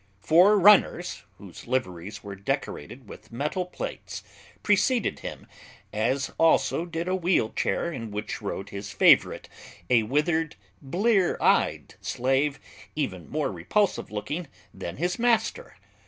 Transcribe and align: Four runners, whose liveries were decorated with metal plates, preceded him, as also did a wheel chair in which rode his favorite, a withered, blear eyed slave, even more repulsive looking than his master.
Four 0.19 0.57
runners, 0.59 1.25
whose 1.37 1.67
liveries 1.67 2.23
were 2.23 2.33
decorated 2.35 3.07
with 3.07 3.31
metal 3.31 3.67
plates, 3.67 4.23
preceded 4.63 5.19
him, 5.19 5.45
as 5.93 6.31
also 6.39 6.85
did 6.87 7.07
a 7.07 7.13
wheel 7.15 7.51
chair 7.53 7.91
in 7.93 8.09
which 8.09 8.41
rode 8.41 8.69
his 8.69 8.91
favorite, 8.91 9.47
a 9.91 10.01
withered, 10.01 10.55
blear 10.81 11.37
eyed 11.39 11.93
slave, 12.01 12.59
even 12.95 13.29
more 13.29 13.51
repulsive 13.51 14.09
looking 14.09 14.47
than 14.73 14.97
his 14.97 15.19
master. 15.19 15.75